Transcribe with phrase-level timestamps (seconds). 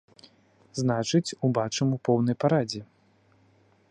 [0.79, 2.81] Значыць, убачым у поўнай парадзе?